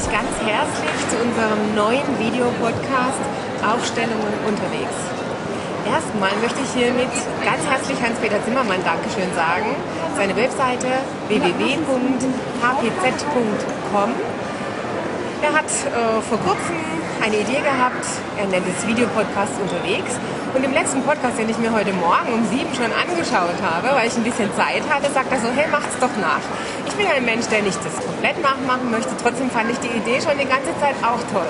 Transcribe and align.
euch 0.00 0.12
ganz 0.12 0.32
herzlich 0.46 0.96
zu 1.10 1.16
unserem 1.20 1.74
neuen 1.74 2.08
Videopodcast 2.18 3.20
Aufstellungen 3.60 4.32
unterwegs. 4.46 4.96
Erstmal 5.84 6.32
möchte 6.40 6.60
ich 6.64 6.72
hiermit 6.72 7.12
ganz 7.44 7.60
herzlich 7.68 8.00
Hans-Peter 8.00 8.42
Zimmermann 8.44 8.80
Dankeschön 8.84 9.28
sagen. 9.34 9.76
Seine 10.16 10.36
Webseite 10.36 10.88
www.hpz.com. 11.28 11.80
Er 15.42 15.52
hat 15.52 15.64
äh, 15.68 16.20
vor 16.22 16.38
kurzem 16.38 16.76
eine 17.20 17.36
Idee 17.36 17.60
gehabt, 17.60 18.04
er 18.38 18.46
nennt 18.46 18.66
es 18.68 18.86
Videopodcast 18.86 19.52
unterwegs. 19.60 20.16
Und 20.54 20.64
im 20.64 20.72
letzten 20.72 21.02
Podcast, 21.02 21.38
den 21.38 21.48
ich 21.48 21.58
mir 21.58 21.72
heute 21.72 21.92
Morgen 21.92 22.32
um 22.32 22.44
sieben 22.48 22.74
schon 22.74 22.90
angeschaut 22.90 23.60
habe, 23.62 23.94
weil 23.94 24.08
ich 24.08 24.16
ein 24.16 24.24
bisschen 24.24 24.50
Zeit 24.56 24.82
hatte, 24.88 25.12
sagt 25.12 25.30
er 25.30 25.38
so, 25.38 25.48
hey, 25.54 25.68
macht's 25.70 25.96
doch 26.00 26.10
nach. 26.20 26.42
Ich 26.90 26.96
bin 26.96 27.06
ein 27.06 27.24
Mensch, 27.24 27.46
der 27.46 27.62
nicht 27.62 27.78
das 27.86 27.94
komplett 28.04 28.42
nachmachen 28.42 28.90
möchte. 28.90 29.14
Trotzdem 29.22 29.48
fand 29.48 29.70
ich 29.70 29.78
die 29.78 29.94
Idee 29.94 30.18
schon 30.18 30.36
die 30.36 30.50
ganze 30.50 30.74
Zeit 30.82 30.98
auch 31.06 31.22
toll. 31.30 31.46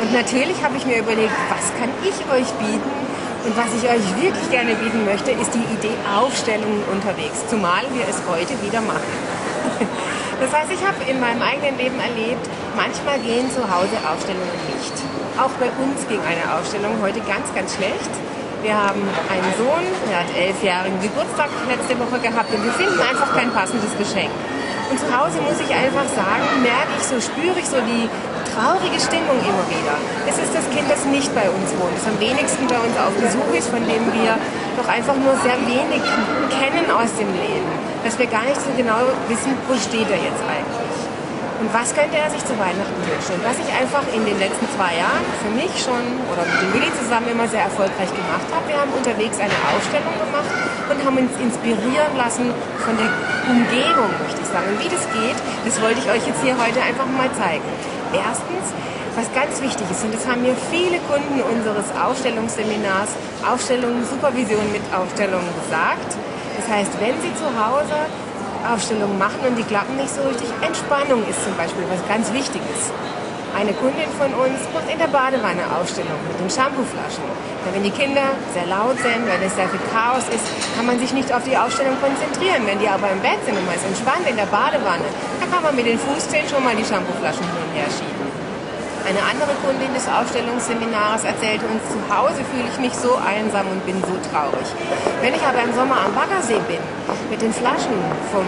Und 0.00 0.12
natürlich 0.16 0.56
habe 0.64 0.80
ich 0.80 0.86
mir 0.86 1.04
überlegt, 1.04 1.36
was 1.52 1.68
kann 1.76 1.92
ich 2.00 2.16
euch 2.32 2.48
bieten? 2.56 2.96
Und 3.44 3.52
was 3.52 3.68
ich 3.76 3.84
euch 3.84 4.00
wirklich 4.16 4.48
gerne 4.50 4.74
bieten 4.80 5.04
möchte, 5.04 5.30
ist 5.36 5.52
die 5.52 5.66
Idee 5.76 5.92
Aufstellungen 6.08 6.82
unterwegs. 6.88 7.44
Zumal 7.52 7.84
wir 7.92 8.08
es 8.08 8.16
heute 8.26 8.56
wieder 8.64 8.80
machen. 8.80 9.12
Das 10.38 10.54
heißt, 10.54 10.70
ich 10.70 10.78
habe 10.86 11.02
in 11.10 11.18
meinem 11.18 11.42
eigenen 11.42 11.76
Leben 11.82 11.98
erlebt, 11.98 12.46
manchmal 12.76 13.18
gehen 13.18 13.50
zu 13.50 13.58
Hause 13.58 13.98
Aufstellungen 14.06 14.54
nicht. 14.70 14.94
Auch 15.34 15.50
bei 15.58 15.66
uns 15.82 16.06
ging 16.06 16.22
eine 16.22 16.46
Aufstellung 16.54 17.02
heute 17.02 17.18
ganz, 17.26 17.50
ganz 17.58 17.74
schlecht. 17.74 18.12
Wir 18.62 18.70
haben 18.70 19.02
einen 19.02 19.50
Sohn, 19.58 19.82
der 20.06 20.22
hat 20.22 20.30
elfjährigen 20.30 21.02
Geburtstag 21.02 21.50
letzte 21.66 21.98
Woche 21.98 22.22
gehabt 22.22 22.54
und 22.54 22.62
wir 22.62 22.70
finden 22.70 23.02
einfach 23.02 23.34
kein 23.34 23.50
passendes 23.50 23.90
Geschenk. 23.98 24.30
Und 24.90 24.98
zu 24.98 25.06
Hause 25.12 25.40
muss 25.44 25.60
ich 25.60 25.68
einfach 25.74 26.08
sagen, 26.16 26.64
merke 26.64 26.96
ich 26.96 27.04
so, 27.04 27.20
spüre 27.20 27.58
ich 27.60 27.68
so 27.68 27.76
die 27.84 28.08
traurige 28.56 28.98
Stimmung 28.98 29.36
immer 29.44 29.64
wieder. 29.68 29.94
Es 30.26 30.40
ist 30.40 30.54
das 30.54 30.64
Kind, 30.72 30.88
das 30.88 31.04
nicht 31.04 31.28
bei 31.34 31.44
uns 31.44 31.70
wohnt, 31.76 31.92
das 31.92 32.08
am 32.08 32.18
wenigsten 32.18 32.66
bei 32.66 32.80
uns 32.80 32.96
auf 32.96 33.12
Besuch 33.20 33.52
ist, 33.52 33.68
von 33.68 33.84
dem 33.84 34.04
wir 34.16 34.40
doch 34.80 34.88
einfach 34.88 35.14
nur 35.14 35.36
sehr 35.44 35.60
wenig 35.68 36.02
kennen 36.56 36.88
aus 36.90 37.12
dem 37.20 37.28
Leben. 37.36 37.70
Dass 38.04 38.18
wir 38.18 38.26
gar 38.26 38.44
nicht 38.44 38.56
so 38.56 38.72
genau 38.76 39.12
wissen, 39.28 39.52
wo 39.68 39.76
steht 39.76 40.08
er 40.08 40.16
jetzt 40.16 40.42
eigentlich. 40.48 40.77
Und 41.58 41.74
was 41.74 41.90
könnte 41.90 42.14
er 42.14 42.30
sich 42.30 42.38
zu 42.46 42.54
Weihnachten 42.54 43.02
wünschen? 43.02 43.34
Und 43.34 43.42
was 43.42 43.58
ich 43.58 43.66
einfach 43.66 44.06
in 44.14 44.22
den 44.22 44.38
letzten 44.38 44.62
zwei 44.78 44.94
Jahren 44.94 45.26
für 45.42 45.50
mich 45.50 45.74
schon 45.82 45.98
oder 46.30 46.46
mit 46.46 46.54
dem 46.62 46.70
Willi 46.70 46.90
zusammen 46.94 47.26
immer 47.34 47.50
sehr 47.50 47.66
erfolgreich 47.66 48.14
gemacht 48.14 48.46
habe, 48.54 48.62
wir 48.70 48.78
haben 48.78 48.94
unterwegs 48.94 49.42
eine 49.42 49.58
Ausstellung 49.74 50.14
gemacht 50.22 50.46
und 50.86 50.98
haben 51.02 51.18
uns 51.18 51.34
inspirieren 51.42 52.14
lassen 52.14 52.54
von 52.86 52.94
der 52.94 53.10
Umgebung, 53.50 54.06
möchte 54.22 54.38
ich 54.38 54.48
sagen. 54.54 54.70
Und 54.70 54.78
wie 54.78 54.86
das 54.86 55.02
geht, 55.10 55.38
das 55.66 55.74
wollte 55.82 55.98
ich 55.98 56.06
euch 56.06 56.22
jetzt 56.30 56.38
hier 56.46 56.54
heute 56.54 56.78
einfach 56.78 57.10
mal 57.10 57.26
zeigen. 57.34 57.66
Erstens, 58.14 58.70
was 59.18 59.26
ganz 59.34 59.58
wichtig 59.58 59.82
ist, 59.90 60.06
und 60.06 60.14
das 60.14 60.30
haben 60.30 60.46
mir 60.46 60.54
viele 60.70 61.02
Kunden 61.10 61.42
unseres 61.42 61.90
Ausstellungsseminars, 61.90 63.18
Aufstellungen, 63.42 64.06
Supervision 64.06 64.62
mit 64.70 64.86
Aufstellungen 64.94 65.50
gesagt. 65.66 66.14
Das 66.54 66.70
heißt, 66.70 66.94
wenn 67.02 67.18
Sie 67.18 67.34
zu 67.34 67.50
Hause 67.50 68.06
Aufstellungen 68.66 69.18
machen 69.18 69.40
und 69.46 69.56
die 69.56 69.62
klappen 69.62 69.96
nicht 69.96 70.10
so 70.10 70.22
richtig. 70.22 70.48
Entspannung 70.62 71.22
ist 71.28 71.42
zum 71.44 71.54
Beispiel 71.56 71.84
was 71.90 72.02
ganz 72.08 72.32
Wichtiges. 72.32 72.90
Eine 73.56 73.72
Kundin 73.72 74.10
von 74.18 74.30
uns 74.34 74.60
macht 74.74 74.86
in 74.92 74.98
der 74.98 75.08
Badewanne 75.08 75.64
Aufstellung 75.74 76.18
mit 76.28 76.38
den 76.38 76.50
Shampooflaschen. 76.50 77.24
wenn 77.72 77.82
die 77.82 77.90
Kinder 77.90 78.36
sehr 78.52 78.66
laut 78.66 78.96
sind, 78.98 79.26
wenn 79.26 79.42
es 79.42 79.56
sehr 79.56 79.68
viel 79.68 79.80
Chaos 79.92 80.24
ist, 80.28 80.44
kann 80.76 80.86
man 80.86 80.98
sich 80.98 81.12
nicht 81.12 81.32
auf 81.32 81.42
die 81.44 81.56
Aufstellung 81.56 81.96
konzentrieren. 82.00 82.66
Wenn 82.66 82.78
die 82.78 82.88
aber 82.88 83.10
im 83.10 83.20
Bett 83.20 83.40
sind 83.44 83.56
und 83.56 83.66
man 83.66 83.74
ist 83.74 83.84
entspannt 83.84 84.28
in 84.28 84.36
der 84.36 84.46
Badewanne, 84.46 85.08
dann 85.40 85.50
kann 85.50 85.62
man 85.62 85.74
mit 85.74 85.86
den 85.86 85.98
Fußzehen 85.98 86.48
schon 86.48 86.62
mal 86.62 86.76
die 86.76 86.84
Shampooflaschen 86.84 87.42
hin 87.42 87.60
und 87.64 87.72
her 87.74 87.88
schieben. 87.88 88.27
Eine 89.08 89.24
andere 89.24 89.56
Kundin 89.64 89.88
des 89.94 90.04
Ausstellungsseminars 90.04 91.24
erzählte 91.24 91.64
uns, 91.64 91.80
zu 91.88 91.96
Hause 92.12 92.44
fühle 92.52 92.68
ich 92.68 92.76
mich 92.76 92.92
so 92.92 93.16
einsam 93.16 93.64
und 93.72 93.80
bin 93.86 93.96
so 94.04 94.12
traurig. 94.28 94.68
Wenn 95.22 95.32
ich 95.32 95.40
aber 95.40 95.64
im 95.64 95.72
Sommer 95.72 95.96
am 96.04 96.12
Baggersee 96.12 96.60
bin, 96.68 96.76
mit 97.32 97.40
den 97.40 97.48
Flaschen 97.48 97.96
vom 98.28 98.44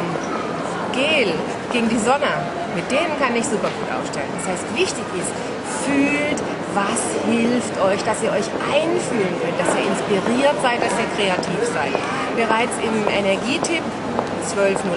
Gel 0.93 1.32
gegen 1.72 1.88
die 1.88 1.97
Sonne, 1.97 2.28
mit 2.76 2.84
denen 2.93 3.16
kann 3.16 3.32
ich 3.41 3.49
super 3.49 3.72
gut 3.72 3.88
aufstellen. 3.88 4.28
Das 4.37 4.53
heißt, 4.53 4.69
wichtig 4.76 5.09
ist, 5.16 5.32
fühlt, 5.88 6.37
was 6.76 7.00
hilft 7.25 7.81
euch, 7.81 8.04
dass 8.04 8.20
ihr 8.20 8.28
euch 8.28 8.44
einfühlen 8.69 9.32
könnt, 9.41 9.56
dass 9.56 9.72
ihr 9.72 9.88
inspiriert 9.88 10.60
seid, 10.60 10.84
dass 10.84 10.93
ihr 10.93 11.09
kreativ 11.16 11.60
seid. 11.72 11.97
Bereits 12.40 12.72
im 12.80 13.04
Energietipp 13.04 13.84
1208 14.48 14.96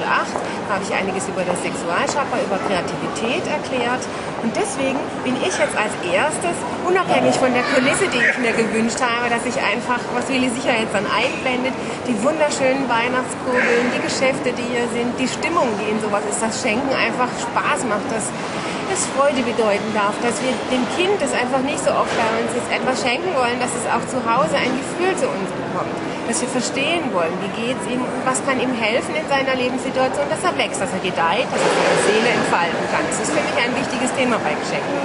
habe 0.72 0.80
ich 0.80 0.96
einiges 0.96 1.28
über 1.28 1.44
das 1.44 1.60
Sexualchakra, 1.60 2.40
über 2.40 2.56
Kreativität 2.56 3.44
erklärt. 3.52 4.00
Und 4.48 4.56
deswegen 4.56 4.96
bin 5.28 5.36
ich 5.36 5.52
jetzt 5.52 5.76
als 5.76 5.92
erstes, 6.08 6.56
unabhängig 6.88 7.36
von 7.36 7.52
der 7.52 7.68
Kulisse, 7.68 8.08
die 8.08 8.24
ich 8.24 8.38
mir 8.40 8.56
gewünscht 8.56 9.04
habe, 9.04 9.28
dass 9.28 9.44
ich 9.44 9.60
einfach, 9.60 10.00
was 10.16 10.32
Willi 10.32 10.48
sicher 10.56 10.72
jetzt 10.72 10.96
dann 10.96 11.04
einblendet, 11.04 11.76
die 12.08 12.16
wunderschönen 12.24 12.88
Weihnachtskugeln, 12.88 13.92
die 13.92 14.00
Geschäfte, 14.08 14.56
die 14.56 14.64
hier 14.64 14.88
sind, 14.96 15.12
die 15.20 15.28
Stimmung, 15.28 15.68
die 15.84 15.92
in 15.92 16.00
sowas 16.00 16.24
ist, 16.24 16.40
das 16.40 16.64
Schenken 16.64 16.96
einfach 16.96 17.28
Spaß 17.44 17.84
macht, 17.92 18.08
dass 18.08 18.32
es 18.94 19.10
Freude 19.18 19.42
bedeuten 19.42 19.90
darf, 19.94 20.14
dass 20.22 20.38
wir 20.46 20.54
dem 20.70 20.86
Kind, 20.94 21.18
das 21.18 21.34
einfach 21.34 21.66
nicht 21.66 21.82
so 21.82 21.90
oft 21.90 22.14
bei 22.14 22.30
uns 22.38 22.54
ist, 22.54 22.70
etwas 22.70 23.02
schenken 23.02 23.34
wollen, 23.34 23.58
dass 23.58 23.74
es 23.74 23.90
auch 23.90 24.06
zu 24.06 24.22
Hause 24.22 24.56
ein 24.56 24.70
Gefühl 24.78 25.18
zu 25.18 25.26
uns 25.26 25.50
bekommt 25.50 25.94
dass 26.28 26.40
wir 26.40 26.48
verstehen 26.48 27.12
wollen, 27.12 27.36
wie 27.44 27.52
geht 27.52 27.76
es 27.84 27.86
ihm, 27.92 28.00
was 28.24 28.40
kann 28.48 28.60
ihm 28.60 28.72
helfen 28.72 29.16
in 29.16 29.28
seiner 29.28 29.56
Lebenssituation, 29.60 30.24
dass 30.32 30.40
er 30.44 30.56
wächst, 30.58 30.80
dass 30.80 30.92
er 30.96 31.04
gedeiht, 31.04 31.48
dass 31.52 31.60
er 31.60 31.74
seine 31.76 32.00
Seele 32.08 32.30
entfalten 32.32 32.84
kann. 32.92 33.04
Das 33.12 33.20
ist 33.20 33.32
für 33.36 33.44
mich 33.44 33.58
ein 33.60 33.76
wichtiges 33.76 34.12
Thema 34.16 34.40
bei 34.40 34.56
Geschenken. 34.56 35.04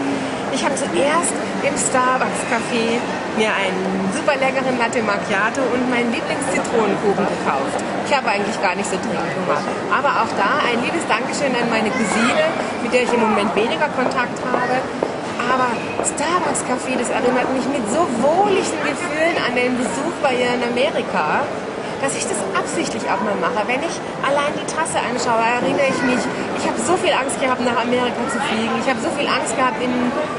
Ich 0.55 0.62
habe 0.62 0.78
zuerst 0.78 1.34
im 1.66 1.75
Starbucks 1.75 2.43
Café 2.47 3.03
mir 3.38 3.54
einen 3.54 4.10
super 4.12 4.34
leckeren 4.34 4.76
Latte 4.76 5.00
Macchiato 5.06 5.62
und 5.72 5.87
meinen 5.88 6.10
Lieblingszitronenkuchen 6.10 7.25
gekauft. 7.25 7.78
Ich 8.04 8.12
habe 8.12 8.28
eigentlich 8.28 8.59
gar 8.60 8.75
nicht 8.75 8.91
so 8.91 8.99
dringend 8.99 9.32
gemacht. 9.38 9.65
Aber 9.94 10.26
auch 10.26 10.32
da 10.34 10.59
ein 10.66 10.82
liebes 10.82 11.06
Dankeschön 11.06 11.54
an 11.54 11.71
meine 11.71 11.88
Cousine, 11.94 12.50
mit 12.82 12.93
der 12.93 13.06
ich 13.06 13.12
im 13.15 13.22
Moment 13.22 13.54
weniger 13.54 13.88
Kontakt 13.94 14.37
habe 14.43 14.82
aber 15.49 15.71
Starbucks 16.04 16.62
Café, 16.66 16.99
das 16.99 17.09
erinnert 17.10 17.49
mich 17.54 17.65
mit 17.71 17.84
so 17.91 18.04
wohligen 18.21 18.78
Gefühlen 18.84 19.37
an 19.47 19.55
den 19.55 19.78
Besuch 19.78 20.12
bei 20.22 20.34
ihr 20.34 20.53
in 20.53 20.62
Amerika, 20.62 21.47
dass 22.01 22.15
ich 22.15 22.27
das 22.27 22.39
absichtlich 22.55 23.05
auch 23.11 23.21
mal 23.23 23.35
mache. 23.39 23.67
Wenn 23.67 23.83
ich 23.83 23.97
allein 24.23 24.55
die 24.55 24.67
Tasse 24.67 24.99
anschaue, 25.03 25.43
erinnere 25.43 25.91
ich 25.91 26.01
mich, 26.07 26.23
ich 26.59 26.65
habe 26.67 26.79
so 26.79 26.95
viel 26.97 27.13
Angst 27.13 27.39
gehabt, 27.41 27.63
nach 27.63 27.79
Amerika 27.83 28.23
zu 28.31 28.39
fliegen. 28.51 28.75
Ich 28.79 28.89
habe 28.89 29.01
so 29.01 29.11
viel 29.15 29.27
Angst 29.27 29.55
gehabt, 29.57 29.79
in 29.83 29.93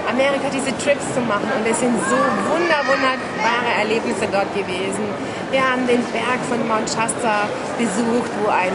Amerika 0.07 0.47
diese 0.51 0.71
Trips 0.79 1.05
zu 1.13 1.21
machen. 1.27 1.47
Und 1.51 1.63
es 1.67 1.79
sind 1.79 1.95
so 2.07 2.19
wunder, 2.51 2.79
wunderbare 2.87 3.71
Erlebnisse 3.79 4.27
dort 4.31 4.51
gewesen. 4.55 5.03
Wir 5.51 5.65
haben 5.65 5.87
den 5.87 6.03
Berg 6.13 6.41
von 6.45 6.61
Mount 6.67 6.87
Shasta 6.87 7.49
besucht, 7.77 8.31
wo 8.43 8.49
ein 8.53 8.73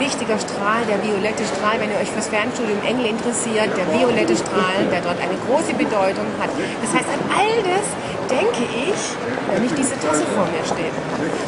wichtiger 0.00 0.40
Strahl, 0.40 0.84
der 0.88 1.00
violette 1.04 1.44
Strahl, 1.44 1.76
wenn 1.80 1.92
ihr 1.92 2.00
euch 2.00 2.08
fürs 2.08 2.28
Fernstudium 2.28 2.80
Engel 2.84 3.12
interessiert, 3.12 3.68
der 3.76 3.86
violette 3.92 4.36
Strahl, 4.36 4.88
der 4.88 5.00
dort 5.04 5.20
eine 5.20 5.36
große 5.44 5.76
Bedeutung 5.76 6.28
hat. 6.40 6.48
Das 6.80 6.90
heißt, 6.92 7.08
an 7.08 7.20
all 7.36 7.56
das 7.64 7.84
denke 8.30 8.62
ich, 8.62 9.00
wenn 9.50 9.64
ich 9.66 9.74
diese 9.74 9.98
Tasse 9.98 10.24
vor 10.34 10.46
mir 10.46 10.62
stehe. 10.62 10.94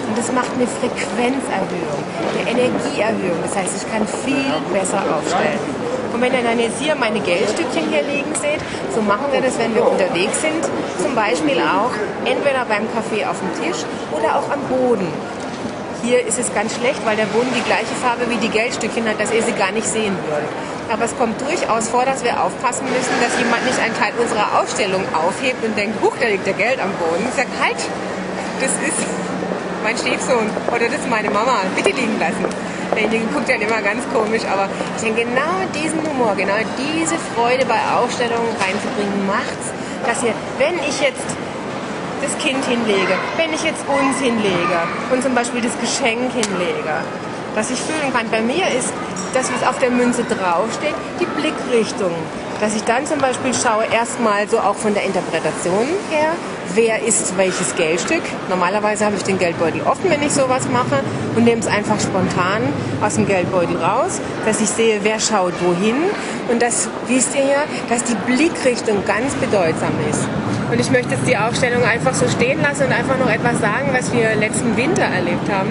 Und 0.08 0.18
das 0.18 0.30
macht 0.32 0.50
eine 0.58 0.66
Frequenzerhöhung, 0.66 2.02
eine 2.42 2.60
Energieerhöhung. 2.60 3.38
Das 3.42 3.56
heißt, 3.56 3.72
ich 3.78 3.86
kann 3.86 4.06
viel 4.06 4.50
besser 4.74 5.00
aufstellen. 5.06 5.62
Und 6.12 6.20
wenn 6.20 6.34
ihr 6.34 6.42
dann 6.42 6.58
jetzt 6.58 6.78
hier 6.78 6.94
meine 6.94 7.20
Geldstückchen 7.20 7.88
hier 7.88 8.02
liegen 8.02 8.34
seht, 8.34 8.60
so 8.94 9.00
machen 9.00 9.32
wir 9.32 9.40
das, 9.40 9.58
wenn 9.58 9.74
wir 9.74 9.86
unterwegs 9.86 10.42
sind. 10.42 10.60
Zum 11.00 11.14
Beispiel 11.14 11.56
auch 11.62 11.94
entweder 12.28 12.66
beim 12.68 12.84
Kaffee 12.92 13.24
auf 13.24 13.38
dem 13.40 13.52
Tisch 13.62 13.80
oder 14.12 14.36
auch 14.36 14.50
am 14.50 14.60
Boden. 14.68 15.08
Hier 16.02 16.26
ist 16.26 16.36
es 16.36 16.52
ganz 16.52 16.74
schlecht, 16.74 16.98
weil 17.06 17.14
der 17.16 17.26
Boden 17.26 17.54
die 17.54 17.62
gleiche 17.62 17.94
Farbe 18.02 18.28
wie 18.28 18.36
die 18.36 18.48
Geldstückchen 18.48 19.08
hat, 19.08 19.20
dass 19.20 19.32
ihr 19.32 19.42
sie 19.42 19.52
gar 19.52 19.70
nicht 19.70 19.86
sehen 19.86 20.16
würdet. 20.26 20.50
Aber 20.90 21.04
es 21.04 21.16
kommt 21.16 21.40
durchaus 21.40 21.88
vor, 21.88 22.04
dass 22.04 22.24
wir 22.24 22.42
aufpassen 22.42 22.86
müssen, 22.90 23.14
dass 23.22 23.38
jemand 23.38 23.64
nicht 23.64 23.78
einen 23.78 23.94
Teil 23.94 24.12
unserer 24.18 24.58
Ausstellung 24.58 25.04
aufhebt 25.14 25.64
und 25.64 25.78
denkt, 25.78 26.02
huch, 26.02 26.14
da 26.20 26.26
liegt 26.26 26.44
der 26.44 26.54
Geld 26.54 26.80
am 26.82 26.90
Boden. 26.98 27.22
Ich 27.30 27.36
sage, 27.38 27.54
halt, 27.62 27.78
das 28.58 28.72
ist 28.82 28.98
mein 29.84 29.96
Stiefsohn 29.96 30.50
oder 30.74 30.90
das 30.90 31.06
ist 31.06 31.08
meine 31.08 31.30
Mama, 31.30 31.62
bitte 31.76 31.90
liegen 31.94 32.18
lassen. 32.18 32.50
Derjenige 32.98 33.30
guckt 33.32 33.48
dann 33.48 33.62
immer 33.62 33.80
ganz 33.80 34.02
komisch, 34.12 34.42
aber 34.44 34.68
ich 34.96 35.02
denke, 35.02 35.22
genau 35.22 35.62
diesen 35.70 36.02
Humor, 36.02 36.34
genau 36.34 36.58
diese 36.82 37.14
Freude 37.32 37.64
bei 37.64 37.78
Ausstellungen 37.94 38.50
reinzubringen, 38.58 39.26
macht's, 39.30 39.70
dass 40.04 40.18
ihr, 40.26 40.34
wenn 40.58 40.76
ich 40.82 41.00
jetzt 41.00 41.30
das 42.22 42.38
Kind 42.38 42.64
hinlege, 42.64 43.14
wenn 43.36 43.52
ich 43.52 43.62
jetzt 43.64 43.84
uns 43.88 44.18
hinlege 44.20 44.78
und 45.12 45.22
zum 45.22 45.34
Beispiel 45.34 45.60
das 45.60 45.78
Geschenk 45.80 46.32
hinlege, 46.32 46.94
dass 47.54 47.70
ich 47.70 47.80
fühlen 47.80 48.12
kann. 48.12 48.30
Bei 48.30 48.40
mir 48.40 48.66
ist 48.68 48.92
das, 49.34 49.50
was 49.52 49.68
auf 49.68 49.78
der 49.78 49.90
Münze 49.90 50.24
draufsteht, 50.24 50.94
die 51.20 51.26
Blickrichtung. 51.26 52.12
Dass 52.60 52.76
ich 52.76 52.84
dann 52.84 53.04
zum 53.06 53.18
Beispiel 53.18 53.52
schaue, 53.52 53.84
erstmal 53.92 54.48
so 54.48 54.60
auch 54.60 54.76
von 54.76 54.94
der 54.94 55.02
Interpretation 55.02 55.86
her, 56.10 56.30
wer 56.74 57.02
ist 57.02 57.36
welches 57.36 57.74
Geldstück. 57.74 58.22
Normalerweise 58.48 59.04
habe 59.04 59.16
ich 59.16 59.24
den 59.24 59.38
Geldbeutel 59.38 59.82
offen, 59.82 60.08
wenn 60.08 60.22
ich 60.22 60.32
sowas 60.32 60.68
mache 60.72 61.02
und 61.34 61.44
nehme 61.44 61.60
es 61.60 61.66
einfach 61.66 61.98
spontan 61.98 62.62
aus 63.02 63.16
dem 63.16 63.26
Geldbeutel 63.26 63.76
raus, 63.76 64.20
dass 64.46 64.60
ich 64.60 64.68
sehe, 64.68 65.00
wer 65.02 65.18
schaut 65.18 65.54
wohin 65.60 65.96
und 66.48 66.62
das 66.62 66.88
wisst 67.08 67.34
ihr 67.34 67.44
ja, 67.46 67.64
dass 67.88 68.04
die 68.04 68.14
Blickrichtung 68.14 69.04
ganz 69.04 69.34
bedeutsam 69.34 69.92
ist. 70.08 70.28
Und 70.72 70.80
ich 70.80 70.90
möchte 70.90 71.10
jetzt 71.10 71.28
die 71.28 71.36
Aufstellung 71.36 71.84
einfach 71.84 72.14
so 72.14 72.26
stehen 72.28 72.62
lassen 72.62 72.86
und 72.86 72.92
einfach 72.92 73.18
noch 73.18 73.28
etwas 73.28 73.60
sagen, 73.60 73.90
was 73.92 74.10
wir 74.10 74.34
letzten 74.34 74.74
Winter 74.74 75.02
erlebt 75.02 75.52
haben. 75.52 75.68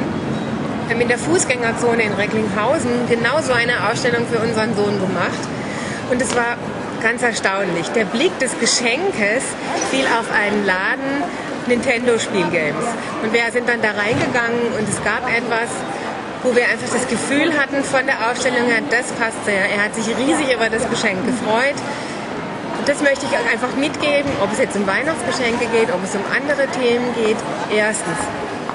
Wir 0.86 0.94
haben 0.94 1.02
in 1.02 1.08
der 1.08 1.18
Fußgängerzone 1.18 2.04
in 2.04 2.14
Recklinghausen 2.14 3.10
genau 3.10 3.42
so 3.42 3.52
eine 3.52 3.90
Ausstellung 3.90 4.28
für 4.32 4.38
unseren 4.38 4.76
Sohn 4.76 5.00
gemacht. 5.00 5.42
Und 6.12 6.22
es 6.22 6.36
war 6.36 6.56
ganz 7.02 7.24
erstaunlich. 7.24 7.88
Der 7.96 8.06
Blick 8.06 8.38
des 8.38 8.52
Geschenkes 8.60 9.42
fiel 9.90 10.06
auf 10.06 10.30
einen 10.32 10.68
Laden 10.68 11.26
Nintendo 11.66 12.20
Spielgames. 12.20 12.86
Und 13.24 13.34
wir 13.34 13.42
sind 13.52 13.68
dann 13.68 13.82
da 13.82 13.98
reingegangen 13.98 14.70
und 14.78 14.88
es 14.88 15.04
gab 15.04 15.26
etwas, 15.26 15.70
wo 16.44 16.56
wir 16.56 16.70
einfach 16.70 16.94
das 16.94 17.08
Gefühl 17.08 17.58
hatten 17.58 17.84
von 17.84 18.06
der 18.06 18.30
Ausstellung 18.30 18.70
her, 18.70 18.86
das 18.92 19.10
passt 19.14 19.46
sehr. 19.46 19.66
Er 19.66 19.86
hat 19.86 19.96
sich 19.96 20.06
riesig 20.16 20.54
über 20.54 20.70
das 20.70 20.88
Geschenk 20.90 21.26
gefreut. 21.26 21.78
Das 22.86 23.02
möchte 23.02 23.26
ich 23.26 23.38
einfach 23.52 23.76
mitgeben, 23.76 24.32
ob 24.42 24.52
es 24.52 24.60
jetzt 24.60 24.76
um 24.76 24.88
Weihnachtsgeschenke 24.88 25.66
geht, 25.68 25.94
ob 25.94 26.04
es 26.04 26.16
um 26.16 26.22
andere 26.36 26.68
Themen 26.68 27.14
geht. 27.16 27.38
Erstens, 27.76 28.18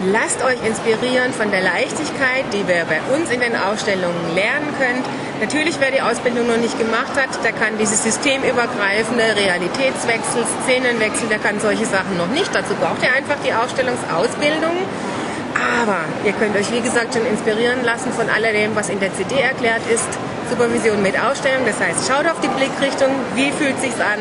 Lasst 0.05 0.45
euch 0.45 0.63
inspirieren 0.63 1.33
von 1.33 1.51
der 1.51 1.63
Leichtigkeit, 1.63 2.45
die 2.53 2.69
wir 2.69 2.85
bei 2.85 3.01
uns 3.17 3.31
in 3.31 3.41
den 3.41 3.57
Ausstellungen 3.57 4.35
lernen 4.35 4.69
können. 4.79 5.03
Natürlich, 5.41 5.81
wer 5.81 5.91
die 5.91 6.03
Ausbildung 6.03 6.47
noch 6.47 6.59
nicht 6.59 6.79
gemacht 6.79 7.17
hat, 7.17 7.43
der 7.43 7.53
kann 7.53 7.79
dieses 7.79 8.03
systemübergreifende 8.03 9.25
Realitätswechsel, 9.35 10.45
Szenenwechsel, 10.65 11.29
der 11.29 11.39
kann 11.39 11.61
solche 11.61 11.87
Sachen 11.87 12.19
noch 12.19 12.29
nicht. 12.29 12.55
Dazu 12.55 12.75
braucht 12.75 13.03
ihr 13.03 13.13
einfach 13.13 13.37
die 13.43 13.55
Ausstellungsausbildung. 13.55 14.77
Aber 15.81 16.05
ihr 16.27 16.33
könnt 16.33 16.55
euch, 16.57 16.71
wie 16.73 16.83
gesagt, 16.83 17.15
schon 17.15 17.25
inspirieren 17.25 17.83
lassen 17.83 18.13
von 18.13 18.29
alledem, 18.29 18.77
was 18.77 18.91
in 18.91 19.01
der 19.01 19.15
CD 19.15 19.41
erklärt 19.41 19.81
ist. 19.91 20.09
Supervision 20.51 21.03
mit 21.03 21.19
Ausstellung, 21.19 21.65
das 21.67 21.81
heißt, 21.81 22.09
schaut 22.09 22.27
auf 22.27 22.41
die 22.41 22.49
Blickrichtung, 22.49 23.11
wie 23.35 23.51
fühlt 23.53 23.81
sich's 23.81 24.01
an, 24.01 24.21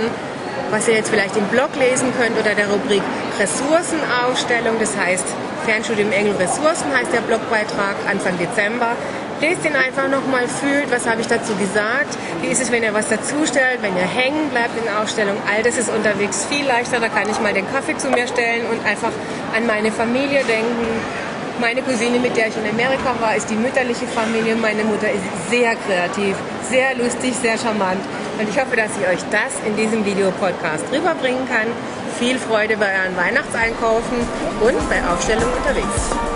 was 0.72 0.88
ihr 0.88 0.96
jetzt 0.96 1.10
vielleicht 1.10 1.38
im 1.38 1.46
Blog 1.46 1.70
lesen 1.78 2.12
könnt 2.20 2.38
oder 2.40 2.56
der 2.56 2.68
Rubrik 2.68 3.04
Ressourcenausstellung, 3.40 4.80
das 4.80 4.98
heißt 4.98 5.26
Fernstudium 5.66 6.12
Engel 6.12 6.36
Ressourcen 6.36 6.94
heißt 6.96 7.12
der 7.12 7.22
Blogbeitrag 7.22 7.96
Anfang 8.08 8.38
Dezember. 8.38 8.96
Lest 9.42 9.66
ihn 9.66 9.76
einfach 9.76 10.08
nochmal, 10.08 10.48
fühlt, 10.48 10.90
was 10.92 11.06
habe 11.08 11.22
ich 11.22 11.28
dazu 11.28 11.56
gesagt, 11.56 12.18
wie 12.42 12.48
ist 12.48 12.62
es, 12.62 12.72
wenn 12.72 12.84
ihr 12.84 12.94
was 12.94 13.10
dazustellt, 13.10 13.80
wenn 13.82 13.96
ihr 13.98 14.08
hängen 14.08 14.50
bleibt 14.50 14.78
in 14.78 14.86
der 14.86 15.02
Ausstellung. 15.02 15.36
All 15.52 15.62
das 15.62 15.78
ist 15.78 15.90
unterwegs 15.90 16.46
viel 16.46 16.66
leichter, 16.66 17.00
da 17.00 17.10
kann 17.10 17.30
ich 17.30 17.40
mal 17.42 17.54
den 17.54 17.70
Kaffee 17.70 17.98
zu 17.98 18.10
mir 18.10 18.28
stellen 18.28 18.66
und 18.68 18.86
einfach 18.86 19.12
an 19.56 19.66
meine 19.68 19.92
Familie 19.92 20.44
denken. 20.46 20.88
Meine 21.60 21.82
Cousine, 21.82 22.20
mit 22.20 22.36
der 22.36 22.48
ich 22.50 22.58
in 22.58 22.70
Amerika 22.70 23.16
war, 23.22 23.36
ist 23.36 23.50
die 23.50 23.56
mütterliche 23.56 24.06
Familie. 24.08 24.56
Meine 24.56 24.84
Mutter 24.84 25.10
ist 25.10 25.24
sehr 25.50 25.76
kreativ, 25.76 26.36
sehr 26.70 26.96
lustig, 26.96 27.34
sehr 27.42 27.58
charmant. 27.58 28.02
Und 28.38 28.50
ich 28.50 28.60
hoffe, 28.60 28.76
dass 28.76 28.92
ich 29.00 29.08
euch 29.08 29.24
das 29.32 29.66
in 29.66 29.76
diesem 29.78 30.06
Videopodcast 30.06 30.84
rüberbringen 30.92 31.48
kann. 31.48 31.68
Viel 32.20 32.38
Freude 32.40 32.76
bei 32.76 32.88
euren 32.88 33.16
Weihnachtseinkaufen 33.16 34.18
und 34.62 34.90
bei 34.90 35.02
Aufstellungen 35.10 35.54
unterwegs. 35.54 36.35